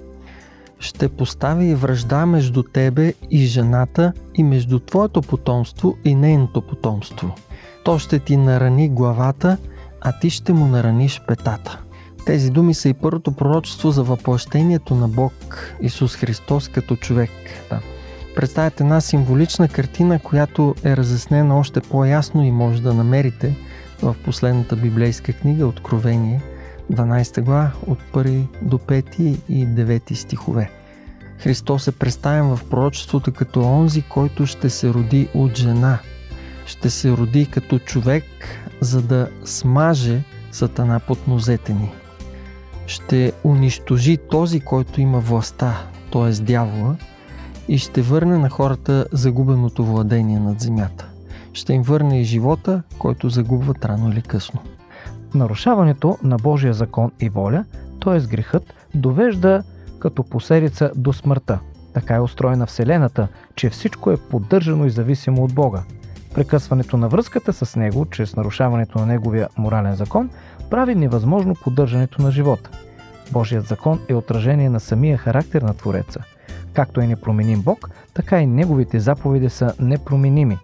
Ще 0.80 1.10
постави 1.10 1.76
връжда 1.76 2.26
между 2.26 2.64
тебе 2.64 3.14
и 3.30 3.46
жената 3.46 4.14
и 4.36 4.44
между 4.44 4.80
твоето 4.80 5.22
потомство 5.22 5.98
и 6.06 6.16
нейното 6.16 6.62
потомство. 6.62 7.36
То 7.84 8.00
ще 8.00 8.20
ти 8.20 8.38
нарани 8.38 8.90
главата, 8.90 9.58
а 10.02 10.20
ти 10.20 10.30
ще 10.30 10.54
му 10.54 10.68
нараниш 10.68 11.22
петата. 11.28 11.80
Тези 12.26 12.52
думи 12.52 12.74
са 12.74 12.90
и 12.90 12.94
първото 12.94 13.32
пророчество 13.32 13.92
за 13.92 14.04
въплъщението 14.04 14.96
на 14.96 15.08
Бог 15.08 15.34
Исус 15.82 16.16
Христос 16.16 16.68
като 16.68 16.96
човек. 16.96 17.32
Да. 17.70 17.80
Представят 18.36 18.82
една 18.82 19.02
символична 19.02 19.68
картина, 19.68 20.20
която 20.20 20.76
е 20.84 20.98
разяснена 20.98 21.60
още 21.60 21.82
по-ясно 21.82 22.44
и 22.44 22.52
може 22.52 22.82
да 22.82 22.94
намерите 22.94 23.56
в 24.02 24.16
последната 24.26 24.76
библейска 24.76 25.34
книга 25.34 25.68
Откровение, 25.68 26.42
12 26.92 27.42
глава, 27.42 27.72
от 27.88 28.00
1 28.14 28.46
до 28.62 28.78
5 28.78 29.20
и 29.50 29.68
9 29.68 30.14
стихове. 30.14 30.72
Христос 31.38 31.88
е 31.88 31.92
представен 31.92 32.56
в 32.56 32.70
пророчеството 32.70 33.32
като 33.32 33.62
онзи, 33.62 34.02
който 34.02 34.46
ще 34.46 34.70
се 34.70 34.90
роди 34.90 35.28
от 35.34 35.58
жена. 35.58 36.00
Ще 36.66 36.90
се 36.90 37.12
роди 37.12 37.46
като 37.46 37.80
човек, 37.80 38.24
за 38.82 39.02
да 39.02 39.30
смаже 39.46 40.24
Сатана 40.52 41.00
под 41.00 41.28
нозете 41.28 41.74
ни. 41.74 41.92
Ще 42.86 43.34
унищожи 43.44 44.18
този, 44.18 44.60
който 44.60 45.02
има 45.02 45.20
властта, 45.20 45.78
т.е. 46.12 46.32
дявола, 46.44 46.96
и 47.68 47.78
ще 47.78 48.02
върне 48.02 48.38
на 48.38 48.50
хората 48.50 49.06
загубеното 49.12 49.86
владение 49.86 50.40
над 50.40 50.62
земята. 50.62 51.08
Ще 51.54 51.74
им 51.74 51.82
върне 51.82 52.22
и 52.22 52.24
живота, 52.24 52.84
който 53.00 53.30
загубват 53.30 53.86
рано 53.86 54.12
или 54.12 54.22
късно. 54.22 54.60
Нарушаването 55.34 56.18
на 56.24 56.38
Божия 56.38 56.74
закон 56.74 57.12
и 57.20 57.30
воля, 57.30 57.66
т.е. 58.04 58.20
грехът, 58.20 58.74
довежда 58.96 59.64
като 60.00 60.24
последица 60.24 60.92
до 60.96 61.14
смъртта. 61.14 61.60
Така 61.94 62.16
е 62.16 62.20
устроена 62.20 62.66
Вселената, 62.66 63.28
че 63.56 63.70
всичко 63.70 64.12
е 64.12 64.18
поддържано 64.18 64.86
и 64.86 64.90
зависимо 64.90 65.44
от 65.44 65.54
Бога. 65.54 65.84
Прекъсването 66.34 66.98
на 66.98 67.08
връзката 67.08 67.54
с 67.54 67.76
Него, 67.76 68.06
чрез 68.06 68.36
нарушаването 68.36 69.00
на 69.00 69.06
Неговия 69.06 69.50
морален 69.58 69.96
закон, 69.96 70.30
прави 70.72 70.96
невъзможно 70.96 71.56
поддържането 71.56 72.22
на 72.22 72.32
живота. 72.32 72.70
Божият 73.32 73.68
закон 73.68 74.00
е 74.10 74.14
отражение 74.14 74.70
на 74.70 74.80
самия 74.80 75.18
характер 75.18 75.62
на 75.62 75.74
Твореца. 75.74 76.20
Както 76.74 77.02
е 77.02 77.08
непроменим 77.08 77.62
Бог, 77.62 77.90
така 78.14 78.42
и 78.42 78.48
Неговите 78.48 79.00
заповеди 79.00 79.50
са 79.50 79.74
непроменими. 79.80 80.58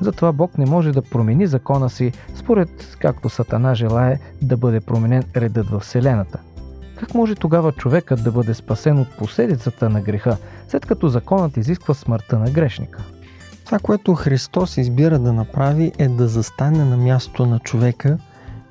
Затова 0.00 0.32
Бог 0.32 0.58
не 0.58 0.66
може 0.66 0.92
да 0.92 1.02
промени 1.02 1.46
закона 1.46 1.90
си, 1.90 2.12
според 2.34 2.96
както 3.00 3.28
Сатана 3.28 3.74
желае 3.74 4.18
да 4.42 4.56
бъде 4.56 4.80
променен 4.80 5.24
редът 5.36 5.70
в 5.70 5.80
Вселената– 5.80 6.38
как 6.96 7.14
може 7.14 7.34
тогава 7.34 7.72
човекът 7.72 8.24
да 8.24 8.32
бъде 8.32 8.54
спасен 8.54 8.98
от 8.98 9.16
последицата 9.18 9.90
на 9.90 10.00
греха, 10.00 10.36
след 10.68 10.86
като 10.86 11.08
законът 11.08 11.56
изисква 11.56 11.94
смъртта 11.94 12.38
на 12.38 12.50
грешника? 12.50 13.02
Това, 13.64 13.78
което 13.78 14.14
Христос 14.14 14.76
избира 14.76 15.18
да 15.18 15.32
направи 15.32 15.92
е 15.98 16.08
да 16.08 16.28
застане 16.28 16.84
на 16.84 16.96
място 16.96 17.46
на 17.46 17.58
човека 17.58 18.18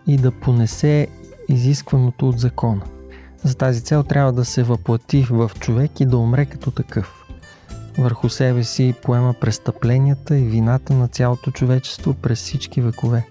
и 0.08 0.18
да 0.18 0.32
понесе 0.32 1.08
изискваното 1.50 2.30
от 2.30 2.40
закона. 2.40 2.82
За 3.44 3.56
тази 3.56 3.82
цел 3.82 4.04
трябва 4.04 4.34
да 4.34 4.46
се 4.46 4.64
въплати 4.64 5.28
в 5.30 5.52
човек 5.60 6.00
и 6.00 6.06
да 6.06 6.18
умре 6.18 6.46
като 6.46 6.72
такъв. 6.72 7.26
Върху 7.98 8.30
себе 8.30 8.64
си 8.64 8.94
поема 9.04 9.34
престъпленията 9.34 10.38
и 10.38 10.44
вината 10.44 10.94
на 10.94 11.08
цялото 11.08 11.52
човечество 11.52 12.14
през 12.14 12.40
всички 12.40 12.82
векове. 12.82 13.28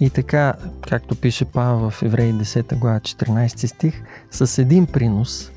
И 0.00 0.10
така, 0.10 0.54
както 0.88 1.16
пише 1.16 1.44
Павел 1.44 1.90
в 1.90 2.02
Евреи 2.02 2.32
10 2.32 2.78
глава 2.78 3.00
14 3.00 3.66
стих, 3.66 4.02
с 4.30 4.58
един 4.58 4.86
принос 4.86 5.50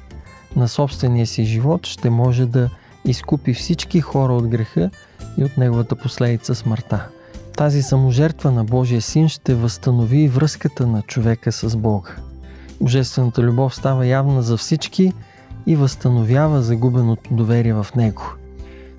на 0.56 0.68
собствения 0.68 1.28
си 1.28 1.44
живот 1.44 1.88
ще 1.88 2.10
може 2.10 2.46
да 2.46 2.70
изкупи 3.06 3.54
всички 3.54 4.02
хора 4.02 4.34
от 4.34 4.48
греха 4.48 4.90
и 5.38 5.44
от 5.44 5.58
неговата 5.58 5.96
последица 5.96 6.56
смъртта. 6.56 7.08
Тази 7.60 7.82
саможертва 7.82 8.52
на 8.52 8.64
Божия 8.64 9.02
син 9.02 9.30
ще 9.30 9.56
възстанови 9.56 10.28
връзката 10.28 10.88
на 10.88 11.02
човека 11.02 11.52
с 11.52 11.78
Бога. 11.78 12.10
Божествената 12.82 13.42
любов 13.42 13.76
става 13.76 14.06
явна 14.06 14.42
за 14.42 14.58
всички 14.58 15.14
и 15.66 15.76
възстановява 15.76 16.62
загубеното 16.62 17.34
доверие 17.34 17.74
в 17.74 17.88
Него. 17.96 18.24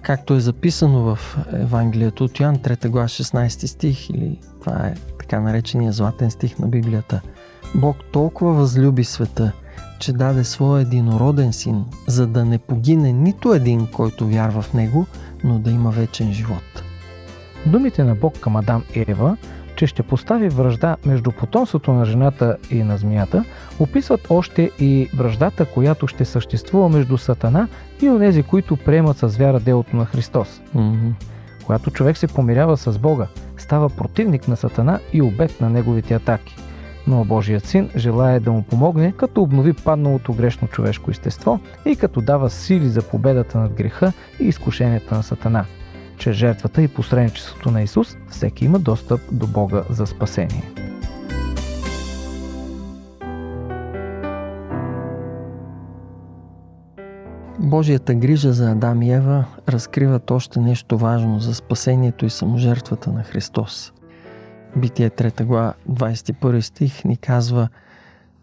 Както 0.02 0.35
е 0.35 0.40
записано 0.40 1.00
в 1.02 1.37
Евангелието 1.52 2.25
от 2.25 2.40
Йоан 2.40 2.57
3 2.57 2.88
глава 2.88 3.09
16 3.09 3.67
стих 3.67 4.11
или 4.11 4.38
това 4.61 4.87
е 4.87 4.95
така 5.19 5.40
наречения 5.40 5.93
златен 5.93 6.31
стих 6.31 6.59
на 6.59 6.69
Библията. 6.69 7.21
Бог 7.75 7.97
толкова 8.12 8.52
възлюби 8.52 9.05
света, 9.05 9.52
че 10.00 10.12
даде 10.12 10.45
своя 10.45 10.83
единороден 10.83 11.52
син, 11.52 11.85
за 12.07 12.26
да 12.26 12.45
не 12.45 12.59
погине 12.59 13.12
нито 13.12 13.55
един, 13.55 13.87
който 13.87 14.29
вярва 14.29 14.62
в 14.62 14.75
него, 14.75 15.07
но 15.45 15.59
да 15.59 15.71
има 15.71 15.90
вечен 15.90 16.33
живот. 16.33 16.90
Думите 17.67 18.05
на 18.05 18.14
Бог 18.14 18.40
към 18.40 18.57
Адам 18.57 18.85
и 18.95 19.05
Ева, 19.09 19.37
че 19.76 19.87
ще 19.87 20.02
постави 20.02 20.49
връжда 20.49 20.97
между 21.07 21.33
потомството 21.33 21.93
на 21.93 22.05
жената 22.05 22.57
и 22.71 22.83
на 22.83 22.97
змията, 22.97 23.45
описват 23.79 24.26
още 24.31 24.71
и 24.79 25.09
връждата, 25.14 25.64
която 25.64 26.07
ще 26.07 26.25
съществува 26.25 26.88
между 26.88 27.19
Сатана 27.19 27.69
и 28.02 28.09
онези, 28.09 28.43
които 28.43 28.76
приемат 28.76 29.17
с 29.17 29.37
вяра 29.37 29.61
делото 29.61 29.97
на 29.97 30.05
Христос. 30.05 30.62
Mm-hmm. 30.76 31.12
Когато 31.64 31.90
човек 31.90 32.17
се 32.17 32.26
помирява 32.26 32.76
с 32.76 32.99
Бога, 32.99 33.26
става 33.57 33.88
противник 33.88 34.49
на 34.49 34.57
Сатана 34.57 35.00
и 35.12 35.23
обект 35.23 35.61
на 35.61 35.71
неговите 35.71 36.14
атаки. 36.14 36.57
Но 37.07 37.25
Божият 37.25 37.64
син 37.64 37.90
желая 37.97 38.40
да 38.40 38.52
му 38.52 38.62
помогне, 38.62 39.12
като 39.12 39.43
обнови 39.43 39.73
падналото 39.73 40.33
грешно 40.33 40.69
човешко 40.69 41.11
естество 41.11 41.61
и 41.87 41.97
като 41.97 42.21
дава 42.21 42.50
сили 42.50 42.88
за 42.88 43.02
победата 43.02 43.59
над 43.59 43.73
греха 43.73 44.12
и 44.40 44.45
изкушенията 44.45 45.14
на 45.14 45.23
Сатана. 45.23 45.64
Чрез 46.21 46.37
жертвата 46.37 46.83
и 46.83 46.89
посредничеството 46.89 47.71
на 47.71 47.83
Исус, 47.83 48.17
всеки 48.31 48.65
има 48.65 48.79
достъп 48.79 49.21
до 49.33 49.47
Бога 49.47 49.83
за 49.91 50.07
спасение. 50.07 50.73
Божията 57.59 58.15
грижа 58.15 58.53
за 58.53 58.73
Адам 58.73 59.03
и 59.03 59.12
Ева 59.12 59.45
разкриват 59.69 60.31
още 60.31 60.61
нещо 60.61 60.99
важно 60.99 61.39
за 61.39 61.55
спасението 61.55 62.27
и 62.27 62.31
саможертвата 62.31 63.12
на 63.12 63.23
Христос. 63.23 63.93
Битие 64.77 65.11
3 65.11 65.45
глава 65.45 65.75
21 65.91 66.61
стих 66.61 67.05
ни 67.05 67.17
казва, 67.17 67.69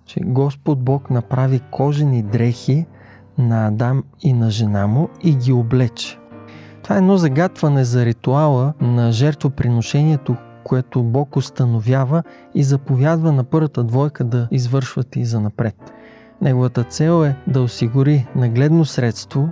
че 0.06 0.20
Господ 0.20 0.80
Бог 0.80 1.10
направи 1.10 1.60
кожени 1.72 2.24
дрехи 2.24 2.86
на 3.38 3.68
Адам 3.68 4.04
и 4.22 4.34
на 4.34 4.50
жена 4.52 4.88
му 4.88 5.10
и 5.24 5.36
ги 5.36 5.52
облече. 5.52 6.18
Това 6.84 6.96
е 6.96 6.98
едно 6.98 7.18
загатване 7.18 7.84
за 7.84 8.06
ритуала 8.06 8.74
на 8.82 9.12
жертвоприношението, 9.12 10.36
което 10.64 11.04
Бог 11.04 11.36
установява 11.36 12.24
и 12.56 12.64
заповядва 12.64 13.32
на 13.32 13.44
първата 13.44 13.84
двойка 13.84 14.24
да 14.24 14.48
извършват 14.52 15.16
и 15.16 15.26
за 15.26 15.42
напред. 15.42 15.76
Неговата 16.42 16.84
цел 16.84 17.26
е 17.26 17.36
да 17.48 17.62
осигури 17.62 18.28
нагледно 18.36 18.86
средство 18.86 19.50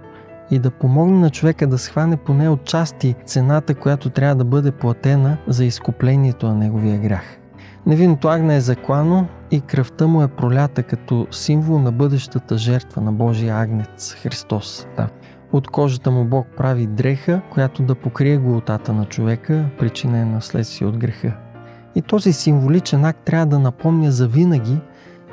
и 0.51 0.59
да 0.59 0.71
помогне 0.71 1.19
на 1.19 1.29
човека 1.29 1.67
да 1.67 1.77
схване 1.77 2.17
поне 2.17 2.49
от 2.49 2.63
части 2.63 3.15
цената, 3.25 3.75
която 3.75 4.09
трябва 4.09 4.35
да 4.35 4.45
бъде 4.45 4.71
платена 4.71 5.37
за 5.47 5.65
изкуплението 5.65 6.47
на 6.47 6.55
неговия 6.55 6.99
грях. 6.99 7.37
Невинното 7.85 8.27
агне 8.27 8.55
е 8.55 8.61
заклано 8.61 9.27
и 9.51 9.61
кръвта 9.61 10.07
му 10.07 10.23
е 10.23 10.27
пролята 10.27 10.83
като 10.83 11.27
символ 11.31 11.79
на 11.79 11.91
бъдещата 11.91 12.57
жертва 12.57 13.01
на 13.01 13.11
Божия 13.11 13.57
агнец 13.57 14.13
Христос. 14.13 14.87
Да. 14.97 15.07
От 15.51 15.67
кожата 15.67 16.11
му 16.11 16.25
Бог 16.25 16.47
прави 16.57 16.87
дреха, 16.87 17.41
която 17.49 17.83
да 17.83 17.95
покрие 17.95 18.37
голотата 18.37 18.93
на 18.93 19.05
човека, 19.05 19.65
причинена 19.79 20.41
следствие 20.41 20.87
от 20.87 20.97
греха. 20.97 21.33
И 21.95 22.01
този 22.01 22.33
символичен 22.33 23.05
акт 23.05 23.19
трябва 23.25 23.45
да 23.45 23.59
напомня 23.59 24.11
за 24.11 24.27
винаги, 24.27 24.77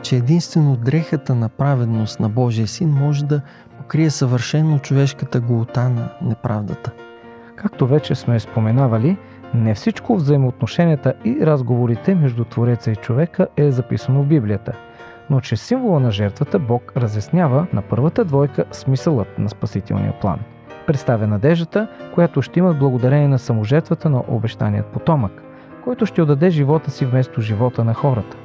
че 0.02 0.16
единствено 0.16 0.76
дрехата 0.76 1.35
на 1.35 1.49
праведност 1.49 2.21
на 2.21 2.28
Божия 2.28 2.66
син 2.66 2.88
може 2.88 3.25
да 3.25 3.40
покрие 3.78 4.11
съвършено 4.11 4.78
човешката 4.78 5.40
голота 5.40 5.88
на 5.88 6.09
неправдата. 6.23 6.90
Както 7.57 7.87
вече 7.87 8.14
сме 8.14 8.40
споменавали, 8.40 9.16
не 9.54 9.75
всичко 9.75 10.16
взаимоотношенията 10.16 11.14
и 11.25 11.38
разговорите 11.42 12.14
между 12.14 12.45
Твореца 12.45 12.90
и 12.90 12.97
човека 12.97 13.47
е 13.57 13.71
записано 13.71 14.23
в 14.23 14.26
Библията, 14.26 14.73
но 15.32 15.40
че 15.40 15.56
символа 15.56 16.00
на 16.00 16.10
жертвата 16.10 16.58
Бог 16.58 16.92
разяснява 16.96 17.66
на 17.72 17.82
първата 17.82 18.24
двойка 18.24 18.64
смисълът 18.72 19.38
на 19.38 19.48
спасителния 19.48 20.20
план. 20.20 20.38
Представя 20.86 21.26
надеждата, 21.26 21.88
която 22.14 22.42
ще 22.42 22.58
имат 22.58 22.78
благодарение 22.78 23.28
на 23.28 23.38
саможертвата 23.38 24.10
на 24.10 24.22
обещаният 24.28 24.86
потомък, 24.86 25.42
който 25.84 26.06
ще 26.06 26.22
отдаде 26.22 26.50
живота 26.50 26.90
си 26.90 27.06
вместо 27.06 27.40
живота 27.40 27.84
на 27.84 27.94
хората. 27.94 28.36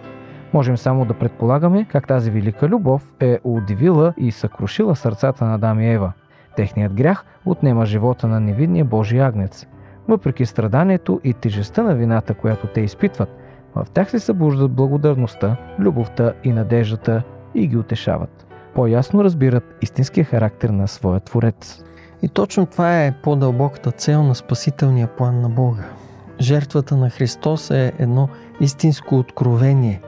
Можем 0.53 0.77
само 0.77 1.05
да 1.05 1.13
предполагаме 1.13 1.87
как 1.91 2.07
тази 2.07 2.31
велика 2.31 2.67
любов 2.67 3.13
е 3.19 3.39
удивила 3.43 4.13
и 4.17 4.31
съкрушила 4.31 4.95
сърцата 4.95 5.45
на 5.45 5.55
Адам 5.55 5.79
и 5.79 5.93
Ева. 5.93 6.11
Техният 6.55 6.93
грях 6.93 7.25
отнема 7.45 7.85
живота 7.85 8.27
на 8.27 8.39
невидния 8.39 8.85
Божий 8.85 9.21
агнец. 9.21 9.67
Въпреки 10.07 10.45
страданието 10.45 11.21
и 11.23 11.33
тежестта 11.33 11.83
на 11.83 11.95
вината, 11.95 12.33
която 12.33 12.67
те 12.67 12.81
изпитват, 12.81 13.29
в 13.85 13.89
тях 13.89 14.11
се 14.11 14.19
събуждат 14.19 14.71
благодарността, 14.71 15.57
любовта 15.79 16.33
и 16.43 16.51
надеждата 16.51 17.23
и 17.55 17.67
ги 17.67 17.77
утешават. 17.77 18.47
По-ясно 18.75 19.23
разбират 19.23 19.63
истинския 19.81 20.25
характер 20.25 20.69
на 20.69 20.87
своя 20.87 21.19
Творец. 21.19 21.83
И 22.21 22.29
точно 22.29 22.65
това 22.65 23.03
е 23.03 23.15
по-дълбоката 23.23 23.91
цел 23.91 24.23
на 24.23 24.35
спасителния 24.35 25.07
план 25.07 25.41
на 25.41 25.49
Бога. 25.49 25.83
Жертвата 26.39 26.97
на 26.97 27.09
Христос 27.09 27.71
е 27.71 27.93
едно 27.99 28.29
истинско 28.61 29.15
откровение, 29.15 30.01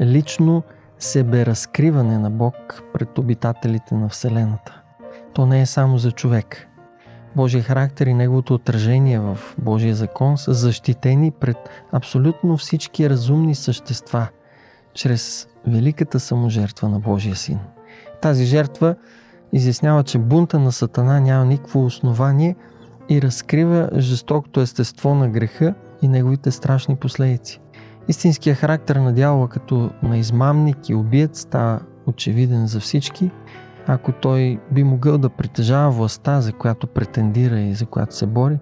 лично 0.00 0.62
себеразкриване 0.98 2.18
на 2.18 2.30
Бог 2.30 2.82
пред 2.92 3.18
обитателите 3.18 3.94
на 3.94 4.08
Вселената. 4.08 4.80
То 5.32 5.46
не 5.46 5.60
е 5.60 5.66
само 5.66 5.98
за 5.98 6.12
човек. 6.12 6.68
Божия 7.36 7.62
характер 7.62 8.06
и 8.06 8.14
неговото 8.14 8.54
отражение 8.54 9.18
в 9.18 9.38
Божия 9.58 9.94
закон 9.94 10.38
са 10.38 10.54
защитени 10.54 11.30
пред 11.30 11.56
абсолютно 11.92 12.56
всички 12.56 13.10
разумни 13.10 13.54
същества 13.54 14.28
чрез 14.94 15.48
великата 15.66 16.20
саможертва 16.20 16.88
на 16.88 17.00
Божия 17.00 17.36
син. 17.36 17.58
Тази 18.22 18.44
жертва 18.44 18.94
изяснява, 19.52 20.04
че 20.04 20.18
бунта 20.18 20.58
на 20.58 20.72
Сатана 20.72 21.20
няма 21.20 21.44
никакво 21.44 21.84
основание 21.84 22.56
и 23.08 23.22
разкрива 23.22 23.90
жестокото 23.96 24.60
естество 24.60 25.14
на 25.14 25.28
греха 25.28 25.74
и 26.02 26.08
неговите 26.08 26.50
страшни 26.50 26.96
последици. 26.96 27.60
Истинският 28.08 28.58
характер 28.58 28.96
на 28.96 29.12
дявола 29.12 29.48
като 29.48 29.90
на 30.02 30.18
измамник 30.18 30.88
и 30.88 30.94
убиец 30.94 31.40
става 31.40 31.80
очевиден 32.06 32.66
за 32.66 32.80
всички, 32.80 33.30
ако 33.86 34.12
той 34.12 34.60
би 34.70 34.84
могъл 34.84 35.18
да 35.18 35.30
притежава 35.30 35.90
властта, 35.90 36.40
за 36.40 36.52
която 36.52 36.86
претендира 36.86 37.60
и 37.60 37.74
за 37.74 37.86
която 37.86 38.16
се 38.16 38.26
бори, 38.26 38.58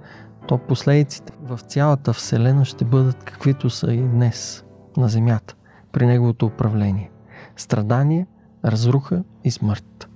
то 0.46 0.58
последиците 0.58 1.32
в 1.42 1.58
цялата 1.58 2.12
Вселена 2.12 2.64
ще 2.64 2.84
бъдат 2.84 3.24
каквито 3.24 3.70
са 3.70 3.92
и 3.92 4.00
днес 4.00 4.64
на 4.96 5.08
Земята 5.08 5.54
при 5.92 6.06
неговото 6.06 6.46
управление. 6.46 7.10
Страдание, 7.56 8.26
разруха 8.64 9.24
и 9.44 9.50
смърт. 9.50 10.08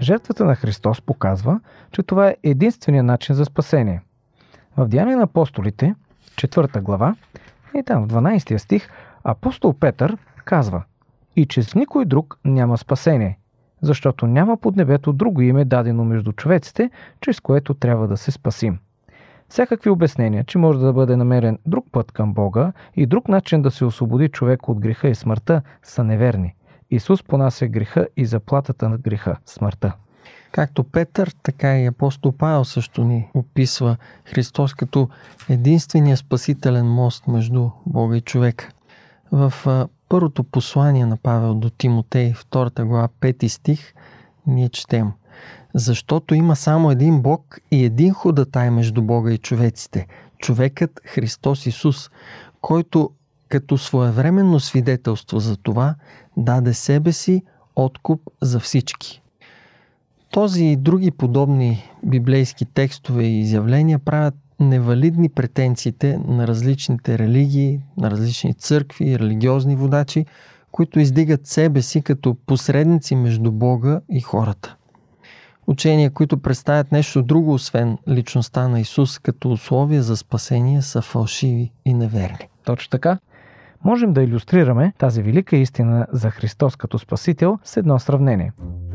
Жертвата 0.00 0.44
на 0.44 0.54
Христос 0.54 1.00
показва, 1.00 1.60
че 1.92 2.02
това 2.02 2.28
е 2.28 2.36
единствения 2.42 3.02
начин 3.02 3.34
за 3.34 3.44
спасение. 3.44 4.02
В 4.76 4.88
Деяния 4.88 5.16
на 5.16 5.22
апостолите, 5.22 5.94
4 6.34 6.80
глава, 6.80 7.14
и 7.76 7.82
там 7.82 8.08
в 8.08 8.12
12 8.12 8.56
стих, 8.56 8.88
апостол 9.24 9.72
Петър 9.72 10.16
казва 10.46 10.82
И 11.36 11.46
че 11.46 11.62
с 11.62 11.74
никой 11.74 12.04
друг 12.04 12.38
няма 12.44 12.78
спасение, 12.78 13.38
защото 13.82 14.26
няма 14.26 14.56
под 14.56 14.76
небето 14.76 15.12
друго 15.12 15.40
име 15.40 15.64
дадено 15.64 16.04
между 16.04 16.32
човеците, 16.32 16.90
чрез 17.20 17.40
което 17.40 17.74
трябва 17.74 18.08
да 18.08 18.16
се 18.16 18.30
спасим. 18.30 18.78
Всякакви 19.48 19.90
обяснения, 19.90 20.44
че 20.44 20.58
може 20.58 20.78
да 20.78 20.92
бъде 20.92 21.16
намерен 21.16 21.58
друг 21.66 21.86
път 21.92 22.12
към 22.12 22.34
Бога 22.34 22.72
и 22.94 23.06
друг 23.06 23.28
начин 23.28 23.62
да 23.62 23.70
се 23.70 23.84
освободи 23.84 24.28
човек 24.28 24.68
от 24.68 24.80
греха 24.80 25.08
и 25.08 25.14
смъртта, 25.14 25.62
са 25.82 26.04
неверни. 26.04 26.54
Исус 26.90 27.22
понася 27.22 27.66
греха 27.66 28.06
и 28.16 28.26
заплатата 28.26 28.88
на 28.88 28.98
греха– 28.98 29.36
смъртта. 29.46 29.92
Както 30.52 30.84
Петър, 30.84 31.34
така 31.42 31.78
и 31.78 31.86
апостол 31.86 32.32
Павел 32.32 32.64
също 32.64 33.04
ни 33.04 33.28
описва 33.34 33.96
Христос 34.24 34.74
като 34.74 35.08
единствения 35.48 36.16
спасителен 36.16 36.86
мост 36.86 37.26
между 37.28 37.70
Бога 37.86 38.16
и 38.16 38.20
човека. 38.20 38.68
В 39.32 39.52
първото 40.08 40.44
послание 40.44 41.06
на 41.06 41.16
Павел 41.16 41.54
до 41.54 41.70
Тимотей, 41.70 42.32
втората 42.32 42.84
глава, 42.84 43.08
пети 43.20 43.48
стих, 43.48 43.94
ние 44.46 44.68
четем 44.68 45.12
Защото 45.74 46.34
има 46.34 46.56
само 46.56 46.90
един 46.90 47.22
Бог 47.22 47.58
и 47.70 47.84
един 47.84 48.12
ходатай 48.12 48.70
между 48.70 49.02
Бога 49.02 49.32
и 49.32 49.38
човеците, 49.38 50.06
човекът 50.38 51.00
Христос 51.04 51.66
Исус, 51.66 52.10
който 52.60 53.10
като 53.48 53.78
своевременно 53.78 54.60
свидетелство 54.60 55.38
за 55.38 55.56
това 55.56 55.94
даде 56.36 56.74
себе 56.74 57.12
си 57.12 57.42
откуп 57.76 58.20
за 58.42 58.60
всички. 58.60 59.22
Този 60.30 60.64
и 60.64 60.76
други 60.76 61.10
подобни 61.10 61.90
библейски 62.04 62.64
текстове 62.64 63.24
и 63.24 63.40
изявления 63.40 63.98
правят 63.98 64.34
невалидни 64.60 65.28
претенциите 65.28 66.18
на 66.28 66.46
различните 66.46 67.18
религии, 67.18 67.80
на 67.96 68.10
различни 68.10 68.54
църкви 68.54 69.18
религиозни 69.18 69.76
водачи, 69.76 70.26
които 70.72 71.00
издигат 71.00 71.46
себе 71.46 71.82
си 71.82 72.02
като 72.02 72.36
посредници 72.46 73.16
между 73.16 73.52
Бога 73.52 74.00
и 74.08 74.20
хората. 74.20 74.76
Учения, 75.66 76.10
които 76.10 76.38
представят 76.38 76.92
нещо 76.92 77.22
друго, 77.22 77.52
освен 77.52 77.98
личността 78.08 78.68
на 78.68 78.80
Исус 78.80 79.18
като 79.18 79.50
условие 79.50 80.02
за 80.02 80.16
спасение, 80.16 80.82
са 80.82 81.02
фалшиви 81.02 81.72
и 81.84 81.94
неверни. 81.94 82.48
Точно 82.64 82.90
така. 82.90 83.18
Можем 83.84 84.12
да 84.12 84.22
иллюстрираме 84.22 84.92
тази 84.98 85.22
велика 85.22 85.56
истина 85.56 86.06
за 86.12 86.30
Христос 86.30 86.76
като 86.76 86.98
Спасител 86.98 87.58
с 87.64 87.76
едно 87.76 87.98
сравнение– 87.98 88.52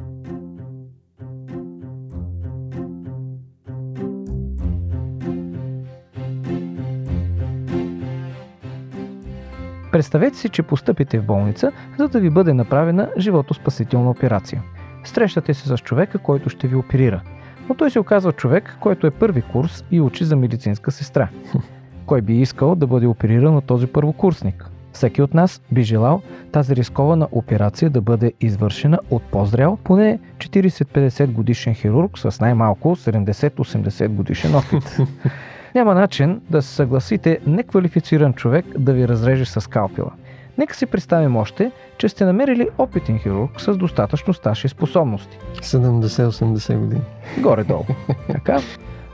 Представете 9.91 10.37
си, 10.37 10.49
че 10.49 10.63
постъпите 10.63 11.19
в 11.19 11.25
болница, 11.25 11.71
за 11.97 12.07
да 12.07 12.19
ви 12.19 12.29
бъде 12.29 12.53
направена 12.53 13.09
животоспасителна 13.17 14.09
операция. 14.09 14.63
Срещате 15.03 15.53
се 15.53 15.67
с 15.67 15.77
човека, 15.77 16.17
който 16.17 16.49
ще 16.49 16.67
ви 16.67 16.75
оперира. 16.75 17.21
Но 17.69 17.75
той 17.75 17.91
се 17.91 17.99
оказва 17.99 18.33
човек, 18.33 18.77
който 18.79 19.07
е 19.07 19.11
първи 19.11 19.41
курс 19.41 19.83
и 19.91 20.01
учи 20.01 20.23
за 20.23 20.35
медицинска 20.35 20.91
сестра. 20.91 21.29
Кой 22.05 22.21
би 22.21 22.41
искал 22.41 22.75
да 22.75 22.87
бъде 22.87 23.07
опериран 23.07 23.55
от 23.55 23.65
този 23.65 23.87
първокурсник? 23.87 24.69
Всеки 24.93 25.21
от 25.21 25.33
нас 25.33 25.61
би 25.71 25.83
желал 25.83 26.21
тази 26.51 26.75
рискована 26.75 27.27
операция 27.31 27.89
да 27.89 28.01
бъде 28.01 28.33
извършена 28.41 28.99
от 29.09 29.23
по-зрял, 29.23 29.77
поне 29.83 30.19
40-50 30.37 31.31
годишен 31.31 31.73
хирург 31.73 32.17
с 32.19 32.39
най-малко 32.39 32.95
70-80 32.95 34.07
годишен 34.07 34.55
опит. 34.55 34.97
Няма 35.75 35.93
начин 35.93 36.41
да 36.49 36.61
се 36.61 36.75
съгласите 36.75 37.39
неквалифициран 37.47 38.33
човек 38.33 38.65
да 38.77 38.93
ви 38.93 39.07
разреже 39.07 39.45
с 39.45 39.69
калпила. 39.69 40.11
Нека 40.57 40.75
си 40.75 40.85
представим 40.85 41.35
още, 41.35 41.71
че 41.97 42.09
сте 42.09 42.25
намерили 42.25 42.69
опитен 42.77 43.19
хирург 43.19 43.61
с 43.61 43.77
достатъчно 43.77 44.33
стаж 44.33 44.65
и 44.65 44.67
способности. 44.67 45.39
70-80 45.61 46.77
години. 46.77 47.01
Горе-долу. 47.37 47.85
така? 48.31 48.59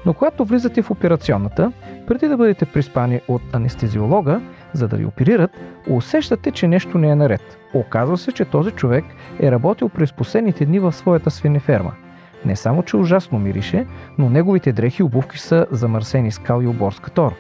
Но 0.06 0.14
когато 0.14 0.46
влизате 0.46 0.82
в 0.82 0.92
операционната, 0.92 1.72
преди 2.08 2.28
да 2.28 2.38
бъдете 2.38 2.66
приспани 2.66 3.22
от 3.28 3.42
анестезиолога, 3.54 4.42
за 4.74 4.88
да 4.88 4.96
ви 4.96 5.06
оперират, 5.06 5.52
усещате, 5.90 6.52
че 6.52 6.68
нещо 6.68 6.98
не 6.98 7.10
е 7.10 7.16
наред. 7.16 7.58
Оказва 7.74 8.18
се, 8.18 8.32
че 8.32 8.46
този 8.46 8.72
човек 8.72 9.06
е 9.40 9.52
работил 9.52 9.90
през 9.90 10.14
последните 10.14 10.66
дни 10.66 10.80
в 10.80 10.92
своята 10.92 11.32
свинеферма– 11.32 11.92
не 12.48 12.56
само, 12.56 12.84
че 12.84 12.98
ужасно 12.98 13.40
мирише, 13.40 13.86
но 14.18 14.30
неговите 14.30 14.74
дрехи 14.74 15.02
и 15.02 15.06
обувки 15.06 15.40
са 15.40 15.66
замърсени 15.72 16.32
с 16.32 16.40
кал 16.40 16.62
и 16.62 16.68
оборска 16.68 17.10
тор. 17.12 17.34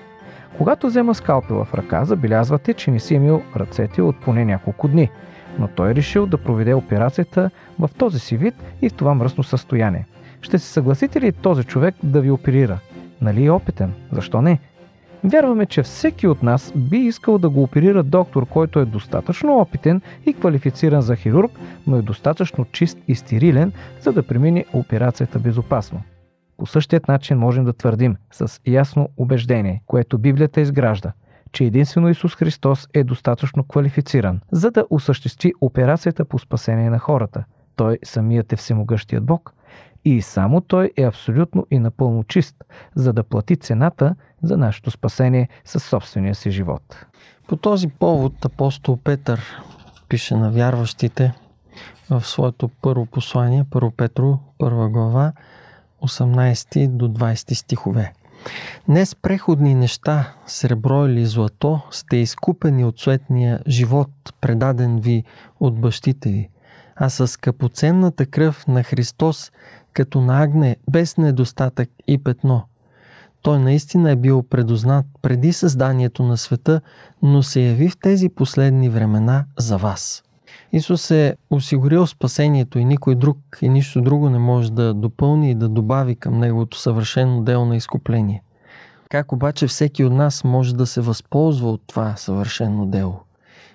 Когато 0.57 0.87
взема 0.87 1.15
скалпела 1.15 1.65
в 1.65 1.73
ръка, 1.73 2.05
забелязвате, 2.05 2.73
че 2.73 2.91
не 2.91 2.99
си 2.99 3.15
е 3.15 3.19
мил 3.19 3.41
ръцете 3.55 4.01
от 4.01 4.19
поне 4.19 4.45
няколко 4.45 4.87
дни. 4.87 5.09
но 5.59 5.67
той 5.67 5.91
е 5.91 5.95
решил 5.95 6.25
да 6.25 6.37
проведе 6.37 6.73
операцията 6.73 7.49
в 7.79 7.89
този 7.97 8.19
си 8.19 8.37
вид 8.37 8.55
и 8.81 8.89
в 8.89 8.93
това 8.93 9.13
мръсно 9.13 9.43
състояние. 9.43 10.05
Ще 10.41 10.59
се 10.59 10.67
съгласите 10.67 11.21
ли 11.21 11.31
този 11.31 11.63
човек 11.63 11.95
да 12.03 12.21
ви 12.21 12.31
оперира? 12.31 12.79
Нали 13.21 13.45
е 13.45 13.51
опитен? 13.51 13.93
Защо 14.11 14.41
не? 14.41 14.59
Вярваме, 15.23 15.65
че 15.65 15.83
всеки 15.83 16.27
от 16.27 16.43
нас 16.43 16.73
би 16.75 16.97
искал 16.97 17.37
да 17.37 17.49
го 17.49 17.63
оперира 17.63 18.03
доктор, 18.03 18.45
който 18.45 18.79
е 18.79 18.85
достатъчно 18.85 19.59
опитен 19.59 20.01
и 20.25 20.33
квалифициран 20.33 21.01
за 21.01 21.15
хирург, 21.15 21.51
но 21.87 21.97
е 21.97 22.01
достатъчно 22.01 22.65
чист 22.65 22.97
и 23.07 23.15
стерилен, 23.15 23.71
за 24.01 24.13
да 24.13 24.27
премине 24.27 24.65
операцията 24.73 25.39
безопасно. 25.39 26.01
По 26.57 26.65
същият 26.65 27.07
начин 27.07 27.37
можем 27.37 27.65
да 27.65 27.73
твърдим 27.73 28.15
с 28.31 28.61
ясно 28.67 29.09
убеждение, 29.17 29.81
което 29.85 30.17
Библията 30.17 30.61
изгражда, 30.61 31.13
че 31.51 31.63
единствено 31.63 32.09
Исус 32.09 32.35
Христос 32.35 32.87
е 32.93 33.03
достатъчно 33.03 33.63
квалифициран, 33.63 34.39
за 34.51 34.71
да 34.71 34.85
осъществи 34.89 35.53
операцията 35.61 36.25
по 36.25 36.39
спасение 36.39 36.89
на 36.89 36.99
хората. 36.99 37.43
Той 37.75 37.99
самият 38.03 38.53
е 38.53 38.55
всемогъщият 38.55 39.25
Бог 39.25 39.53
и 40.05 40.21
само 40.21 40.61
Той 40.61 40.91
е 40.97 41.03
абсолютно 41.03 41.67
и 41.71 41.79
напълно 41.79 42.23
чист, 42.23 42.63
за 42.95 43.13
да 43.13 43.23
плати 43.23 43.55
цената 43.55 44.15
за 44.43 44.57
нашето 44.57 44.91
спасение 44.91 45.49
със 45.65 45.83
собствения 45.83 46.35
си 46.35 46.51
живот. 46.51 47.05
По 47.47 47.55
този 47.55 47.87
повод 47.87 48.45
апостол 48.45 48.97
Петър 49.03 49.41
пише 50.09 50.35
на 50.35 50.51
вярващите 50.51 51.33
в 52.09 52.21
своето 52.25 52.67
първо 52.67 53.05
послание, 53.05 53.65
първо 53.71 53.91
Петро, 53.91 54.39
първа 54.57 54.89
глава, 54.89 55.33
18 56.03 56.87
до 56.87 57.07
20 57.07 57.53
стихове. 57.53 58.13
Не 58.87 59.05
с 59.05 59.15
преходни 59.15 59.75
неща, 59.75 60.33
сребро 60.45 61.05
или 61.05 61.25
злато, 61.25 61.81
сте 61.91 62.17
изкупени 62.17 62.85
от 62.85 62.99
суетния 62.99 63.59
живот, 63.67 64.09
предаден 64.41 64.99
ви 64.99 65.23
от 65.59 65.79
бащите 65.79 66.29
ви, 66.29 66.49
а 66.95 67.09
с 67.09 67.27
скъпоценната 67.27 68.25
кръв 68.25 68.67
на 68.67 68.83
Христос, 68.83 69.51
като 69.97 70.21
на 70.21 70.43
агне, 70.43 70.77
без 70.91 71.17
недостатък 71.17 71.89
и 72.07 72.17
петно. 72.17 72.61
Той 73.41 73.59
наистина 73.59 74.11
е 74.11 74.15
бил 74.15 74.43
предознат 74.43 75.05
преди 75.21 75.53
създанието 75.53 76.23
на 76.23 76.37
света, 76.37 76.81
но 77.21 77.43
се 77.43 77.61
яви 77.61 77.89
в 77.89 77.97
тези 77.99 78.29
последни 78.29 78.89
времена 78.89 79.45
за 79.57 79.77
вас. 79.77 80.23
Исус 80.73 81.11
е 81.11 81.35
осигурил 81.49 82.07
спасението 82.07 82.79
и 82.79 82.85
никой 82.85 83.15
друг 83.15 83.37
и 83.61 83.69
нищо 83.69 84.01
друго 84.01 84.29
не 84.29 84.39
може 84.39 84.71
да 84.71 84.93
допълни 84.93 85.51
и 85.51 85.55
да 85.55 85.69
добави 85.69 86.15
към 86.15 86.39
Неговото 86.39 86.79
съвършено 86.79 87.41
дело 87.41 87.65
на 87.65 87.75
изкупление. 87.75 88.43
Как 89.09 89.31
обаче 89.31 89.67
всеки 89.67 90.03
от 90.03 90.13
нас 90.13 90.43
може 90.43 90.75
да 90.75 90.85
се 90.85 91.01
възползва 91.01 91.71
от 91.71 91.81
това 91.87 92.15
съвършено 92.15 92.85
дело? 92.85 93.19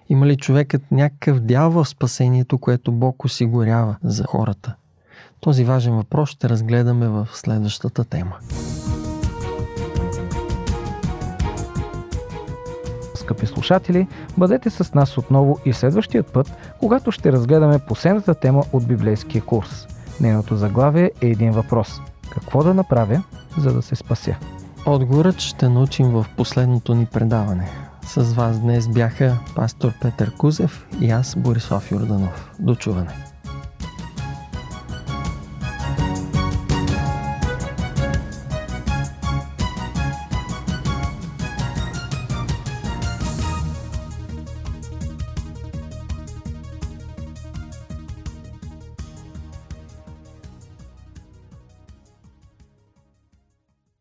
Има 0.08 0.26
ли 0.26 0.36
човекът 0.36 0.82
някакъв 0.90 1.40
дял 1.40 1.70
в 1.70 1.88
спасението, 1.88 2.58
което 2.58 2.92
Бог 2.92 3.24
осигурява 3.24 3.96
за 4.02 4.24
хората? 4.24 4.74
Този 5.42 5.64
важен 5.64 5.94
въпрос 5.94 6.30
ще 6.30 6.48
разгледаме 6.48 7.08
в 7.08 7.28
следващата 7.32 8.04
тема. 8.04 8.36
скъпи 13.14 13.46
слушатели, 13.46 14.08
бъдете 14.38 14.70
с 14.70 14.94
нас 14.94 15.18
отново 15.18 15.58
и 15.64 15.72
следващият 15.72 16.32
път, 16.32 16.52
когато 16.80 17.12
ще 17.12 17.32
разгледаме 17.32 17.78
последната 17.78 18.34
тема 18.34 18.62
от 18.72 18.86
библейския 18.86 19.42
курс. 19.42 19.86
Нейното 20.20 20.56
заглавие 20.56 21.10
е 21.20 21.26
един 21.26 21.50
въпрос. 21.50 22.00
Какво 22.30 22.62
да 22.62 22.74
направя, 22.74 23.22
за 23.58 23.72
да 23.72 23.82
се 23.82 23.96
спася? 23.96 24.36
Отговорът 24.86 25.40
ще 25.40 25.68
научим 25.68 26.06
в 26.06 26.26
последното 26.36 26.94
ни 26.94 27.06
предаване. 27.06 27.68
С 28.02 28.32
вас 28.32 28.60
днес 28.60 28.88
бяха 28.88 29.38
пастор 29.56 29.92
Петър 30.00 30.32
Кузев 30.36 30.86
и 31.00 31.10
аз 31.10 31.36
Борислав 31.36 31.92
Юрданов. 31.92 32.50
До 32.58 32.74
чуване! 32.74 33.31